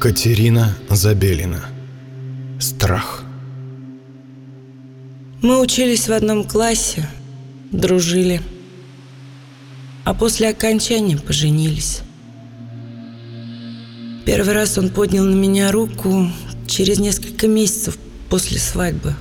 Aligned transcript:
Катерина 0.00 0.76
Забелина. 0.88 1.64
Страх. 2.60 3.24
Мы 5.42 5.60
учились 5.60 6.06
в 6.06 6.12
одном 6.12 6.44
классе, 6.44 7.08
дружили. 7.72 8.40
А 10.04 10.14
после 10.14 10.50
окончания 10.50 11.16
поженились. 11.16 12.02
Первый 14.24 14.54
раз 14.54 14.78
он 14.78 14.90
поднял 14.90 15.24
на 15.24 15.34
меня 15.34 15.72
руку 15.72 16.30
через 16.68 17.00
несколько 17.00 17.48
месяцев 17.48 17.98
после 18.30 18.60
свадьбы. 18.60 19.16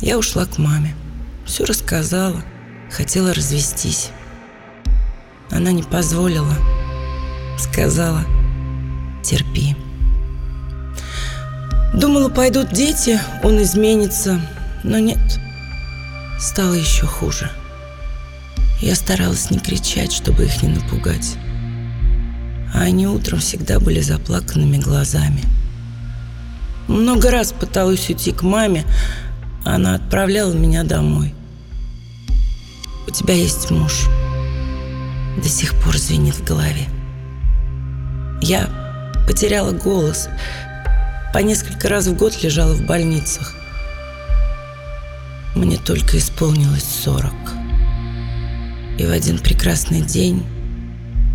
Я 0.00 0.16
ушла 0.16 0.46
к 0.46 0.58
маме. 0.58 0.94
Все 1.44 1.64
рассказала. 1.64 2.44
Хотела 2.88 3.34
развестись. 3.34 4.10
Она 5.50 5.72
не 5.72 5.82
позволила. 5.82 6.54
Сказала, 7.58 8.24
терпи. 9.26 9.76
Думала, 11.94 12.28
пойдут 12.28 12.72
дети, 12.72 13.20
он 13.42 13.62
изменится. 13.62 14.40
Но 14.84 14.98
нет, 14.98 15.40
стало 16.38 16.74
еще 16.74 17.06
хуже. 17.06 17.50
Я 18.80 18.94
старалась 18.94 19.50
не 19.50 19.58
кричать, 19.58 20.12
чтобы 20.12 20.44
их 20.44 20.62
не 20.62 20.68
напугать 20.68 21.36
а 22.76 22.82
они 22.82 23.06
утром 23.06 23.38
всегда 23.38 23.80
были 23.80 24.00
заплаканными 24.00 24.76
глазами. 24.76 25.42
Много 26.88 27.30
раз 27.30 27.52
пыталась 27.52 28.08
уйти 28.10 28.32
к 28.32 28.42
маме, 28.42 28.84
а 29.64 29.76
она 29.76 29.94
отправляла 29.94 30.52
меня 30.52 30.84
домой. 30.84 31.34
«У 33.06 33.10
тебя 33.10 33.34
есть 33.34 33.70
муж». 33.70 34.06
До 35.42 35.48
сих 35.48 35.74
пор 35.82 35.96
звенит 35.96 36.34
в 36.34 36.44
голове. 36.44 36.86
Я 38.42 38.68
потеряла 39.26 39.72
голос. 39.72 40.28
По 41.32 41.38
несколько 41.38 41.88
раз 41.88 42.06
в 42.06 42.16
год 42.16 42.42
лежала 42.42 42.74
в 42.74 42.86
больницах. 42.86 43.54
Мне 45.54 45.76
только 45.76 46.18
исполнилось 46.18 46.84
сорок. 46.84 47.34
И 48.98 49.04
в 49.04 49.10
один 49.10 49.38
прекрасный 49.38 50.00
день 50.00 50.46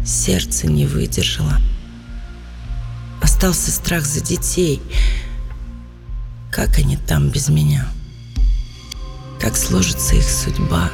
Сердце 0.05 0.65
не 0.65 0.87
выдержало. 0.87 1.61
Остался 3.21 3.71
страх 3.71 4.05
за 4.05 4.19
детей. 4.19 4.81
Как 6.51 6.79
они 6.79 6.97
там 6.97 7.29
без 7.29 7.49
меня? 7.49 7.87
Как 9.39 9.55
сложится 9.55 10.15
их 10.15 10.27
судьба? 10.27 10.89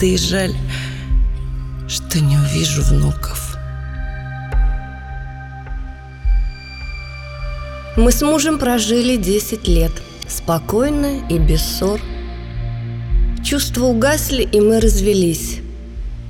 Да 0.00 0.06
и 0.06 0.16
жаль, 0.16 0.54
что 1.86 2.20
не 2.20 2.38
увижу 2.38 2.82
внуков. 2.82 3.49
Мы 7.96 8.12
с 8.12 8.22
мужем 8.22 8.58
прожили 8.58 9.16
10 9.16 9.68
лет, 9.68 9.92
спокойно 10.28 11.26
и 11.28 11.38
без 11.38 11.62
ссор. 11.62 12.00
Чувства 13.44 13.86
угасли, 13.86 14.42
и 14.42 14.60
мы 14.60 14.80
развелись 14.80 15.60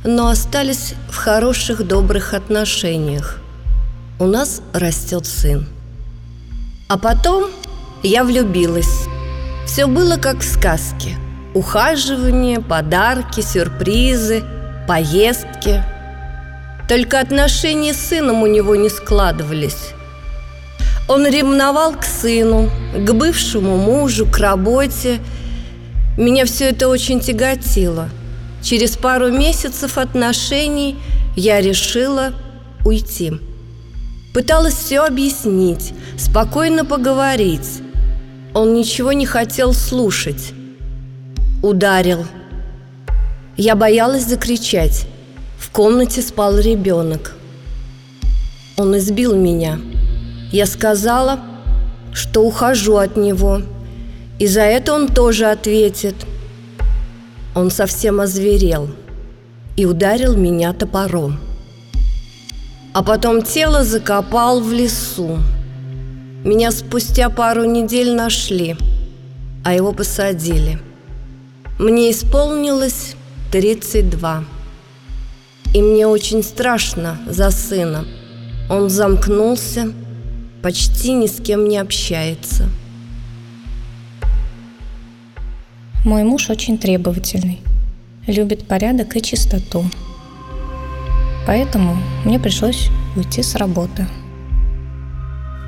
но 0.05 0.29
остались 0.29 0.95
в 1.11 1.17
хороших, 1.17 1.87
добрых 1.87 2.35
отношениях. 2.35 3.39
У 4.19 4.27
нас 4.27 4.63
растет 4.73 5.27
сын. 5.27 5.67
А 6.89 6.99
потом 6.99 7.51
я 8.03 8.25
влюбилась. 8.25 9.07
Все 9.67 9.87
было 9.87 10.17
как 10.17 10.39
в 10.39 10.45
сказке. 10.45 11.17
Ухаживание, 11.55 12.61
подарки, 12.61 13.41
сюрпризы, 13.41 14.43
поездки. 14.89 15.85
Только 16.89 17.21
отношения 17.21 17.93
с 17.93 17.99
сыном 17.99 18.43
у 18.43 18.47
него 18.47 18.77
не 18.77 18.89
складывались. 18.89 19.93
Он 21.11 21.27
ревновал 21.27 21.93
к 21.93 22.05
сыну, 22.05 22.71
к 22.97 23.13
бывшему 23.13 23.77
мужу, 23.77 24.27
к 24.27 24.39
работе. 24.39 25.21
Меня 26.17 26.47
все 26.47 26.71
это 26.71 26.89
очень 26.89 27.21
тяготило– 27.21 28.09
Через 28.63 28.97
пару 28.97 29.31
месяцев 29.31 29.97
отношений 29.97 30.97
я 31.35 31.61
решила 31.61 32.35
уйти. 32.85 33.33
Пыталась 34.35 34.75
все 34.75 35.01
объяснить, 35.01 35.93
спокойно 36.19 36.85
поговорить. 36.85 37.83
Он 38.55 38.75
ничего 38.75 39.13
не 39.13 39.27
хотел 39.27 39.73
слушать. 39.73 40.53
Ударил. 41.63 42.27
Я 43.57 43.77
боялась 43.77 44.27
закричать. 44.27 45.07
В 45.59 45.71
комнате 45.71 46.21
спал 46.23 46.59
ребенок. 46.59 47.35
Он 48.77 48.97
избил 48.97 49.35
меня. 49.35 49.79
Я 50.53 50.67
сказала, 50.67 51.41
что 52.13 52.43
ухожу 52.43 52.97
от 52.97 53.17
него. 53.17 53.63
И 54.39 54.47
за 54.47 54.63
это 54.63 54.95
он 54.95 55.09
тоже 55.09 55.47
ответит– 55.47 56.15
он 57.55 57.71
совсем 57.71 58.21
озверел 58.21 58.89
и 59.77 59.85
ударил 59.85 60.37
меня 60.37 60.73
топором. 60.73 61.41
А 62.93 63.03
потом 63.03 63.43
тело 63.43 63.85
закопал 63.85 64.61
в 64.61 64.73
лесу. 64.73 65.39
Меня 66.45 66.71
спустя 66.71 67.29
пару 67.29 67.65
недель 67.65 68.15
нашли, 68.15 68.77
а 69.65 69.75
его 69.75 69.93
посадили. 69.93 70.79
Мне 71.79 72.13
исполнилось 72.13 73.15
32. 73.53 74.45
И 75.75 75.83
мне 75.83 76.07
очень 76.07 76.43
страшно 76.43 77.19
за 77.29 77.51
сына. 77.51 78.05
Он 78.69 78.89
замкнулся, 78.91 79.93
почти 80.63 81.13
ни 81.13 81.27
с 81.27 81.41
кем 81.41 81.69
не 81.69 81.79
общается– 81.79 82.69
Мой 86.03 86.25
муж 86.25 86.49
очень 86.49 86.79
требовательный, 86.79 87.61
любит 88.27 88.67
порядок 88.67 89.17
и 89.17 89.23
чистоту. 89.23 89.85
Поэтому 91.47 91.99
мне 92.25 92.41
пришлось 92.41 92.89
уйти 93.17 93.43
с 93.43 93.55
работы. 93.55 94.07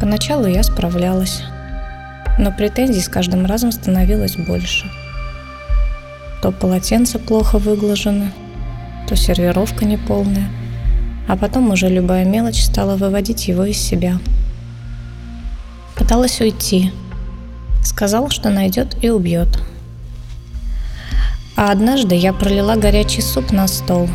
Поначалу 0.01 0.47
я 0.47 0.63
справлялась, 0.63 1.43
но 2.39 2.51
претензий 2.51 3.03
с 3.03 3.11
каждым 3.11 3.45
разом 3.45 3.73
становилось 3.73 4.37
больше. 4.37 4.91
То 6.41 6.51
полотенце 6.51 7.19
плохо 7.19 7.59
выглажено, 7.59 8.31
то 9.07 9.17
сервировка 9.17 9.85
неполная, 9.85 10.49
а 11.29 11.37
потом 11.37 11.71
уже 11.71 11.91
любая 11.91 12.25
мелочь 12.25 12.63
стала 12.63 12.97
выводить 12.97 13.49
его 13.49 13.67
из 13.67 13.77
себя. 13.77 14.19
Пыталась 16.13 16.43
уйти. 16.43 16.93
Сказал, 17.83 18.29
что 18.29 18.51
найдет 18.51 19.03
и 19.03 19.09
убьет– 19.09 19.49
а 21.57 21.71
однажды 21.71 22.15
я 22.15 22.35
пролила 22.35 22.77
горячий 22.77 23.23
суп 23.23 23.51
на 23.51 23.67
стол, 23.67 24.11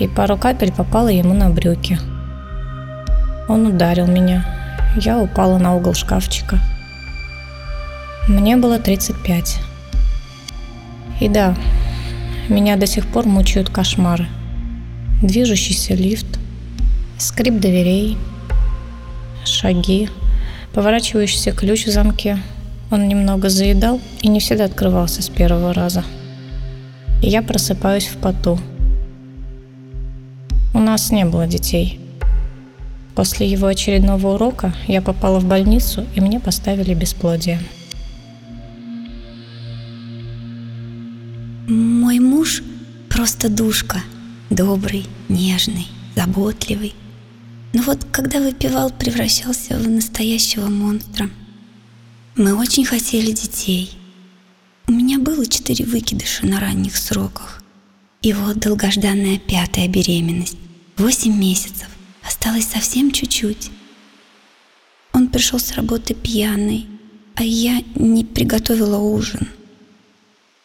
и 0.00 0.08
пару 0.08 0.36
капель 0.36 0.72
попало 0.72 1.06
ему 1.06 1.32
на 1.32 1.48
брюки. 1.48 1.96
Он 3.48 3.66
ударил 3.66 4.08
меня. 4.08 4.44
Я 4.96 5.20
упала 5.20 5.58
на 5.58 5.76
угол 5.76 5.94
шкафчика. 5.94 6.58
Мне 8.26 8.56
было 8.56 8.80
35. 8.80 9.60
И 11.20 11.28
да, 11.28 11.54
меня 12.48 12.76
до 12.76 12.86
сих 12.86 13.06
пор 13.06 13.26
мучают 13.26 13.70
кошмары. 13.70 14.26
Движущийся 15.22 15.94
лифт, 15.94 16.40
скрип 17.16 17.60
дверей, 17.60 18.18
шаги, 19.44 20.08
поворачивающийся 20.74 21.52
ключ 21.52 21.86
в 21.86 21.90
замке. 21.90 22.38
Он 22.90 23.08
немного 23.08 23.48
заедал 23.48 24.00
и 24.20 24.28
не 24.28 24.40
всегда 24.40 24.64
открывался 24.64 25.22
с 25.22 25.28
первого 25.28 25.72
раза 25.72 26.04
и 27.22 27.28
я 27.28 27.42
просыпаюсь 27.42 28.08
в 28.08 28.16
поту. 28.16 28.58
У 30.74 30.80
нас 30.80 31.10
не 31.10 31.24
было 31.24 31.46
детей. 31.46 32.00
После 33.14 33.46
его 33.46 33.68
очередного 33.68 34.34
урока 34.34 34.74
я 34.88 35.00
попала 35.00 35.38
в 35.38 35.46
больницу, 35.46 36.04
и 36.14 36.20
мне 36.20 36.40
поставили 36.40 36.94
бесплодие. 36.94 37.60
Мой 41.68 42.18
муж 42.18 42.62
просто 43.08 43.48
душка. 43.48 44.00
Добрый, 44.50 45.06
нежный, 45.28 45.86
заботливый. 46.16 46.94
Но 47.72 47.82
вот 47.82 48.04
когда 48.10 48.40
выпивал, 48.40 48.90
превращался 48.90 49.78
в 49.78 49.88
настоящего 49.88 50.68
монстра. 50.68 51.30
Мы 52.36 52.54
очень 52.54 52.84
хотели 52.84 53.32
детей– 53.32 53.96
у 54.88 54.92
меня 54.92 55.18
было 55.18 55.46
четыре 55.46 55.84
выкидыша 55.84 56.44
на 56.44 56.58
ранних 56.58 56.96
сроках. 56.96 57.62
И 58.20 58.32
вот 58.32 58.58
долгожданная 58.58 59.38
пятая 59.38 59.88
беременность. 59.88 60.56
Восемь 60.96 61.38
месяцев. 61.38 61.88
Осталось 62.22 62.66
совсем 62.66 63.10
чуть-чуть. 63.10 63.70
Он 65.12 65.28
пришел 65.28 65.58
с 65.58 65.72
работы 65.72 66.14
пьяный, 66.14 66.88
а 67.36 67.44
я 67.44 67.82
не 67.94 68.24
приготовила 68.24 68.98
ужин. 68.98 69.48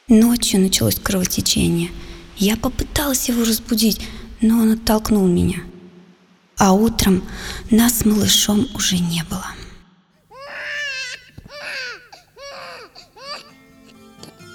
Ночью 0.07 0.61
началось 0.61 0.99
кровотечение. 0.99 1.91
Я 2.37 2.57
попыталась 2.57 3.29
его 3.29 3.43
разбудить, 3.43 4.01
но 4.41 4.59
он 4.59 4.73
оттолкнул 4.73 5.27
меня. 5.27 5.59
А 6.57 6.73
утром 6.73 7.23
нас 7.69 8.03
малышом 8.03 8.67
уже 8.73 8.97
не 8.97 9.23
было. 9.23 9.45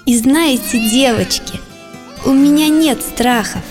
И 0.05 0.17
знаете, 0.17 0.79
девочки, 0.89 1.59
у 2.25 2.33
меня 2.33 2.67
нет 2.67 3.01
страхов. 3.01 3.63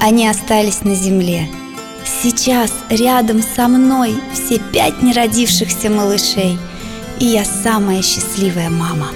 Они 0.00 0.26
остались 0.26 0.82
на 0.82 0.96
земле. 0.96 1.48
Сейчас 2.04 2.72
рядом 2.88 3.40
со 3.40 3.68
мной 3.68 4.14
все 4.32 4.58
пять 4.58 5.02
неродившихся 5.02 5.90
малышей, 5.90 6.58
и 7.20 7.26
я 7.26 7.44
самая 7.44 8.02
счастливая 8.02 8.68
мама. 8.68 9.08